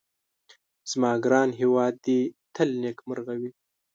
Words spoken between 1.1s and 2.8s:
ګران هيواد دي تل